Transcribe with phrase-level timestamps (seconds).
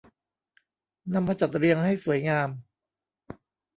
[1.13, 2.49] นำมาจัดเรียงให้สวยงาม